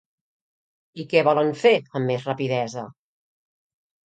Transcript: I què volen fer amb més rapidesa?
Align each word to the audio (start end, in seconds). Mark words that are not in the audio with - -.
I 1.03 1.05
què 1.11 1.21
volen 1.27 1.51
fer 1.65 1.75
amb 2.01 2.09
més 2.13 2.27
rapidesa? 2.31 2.87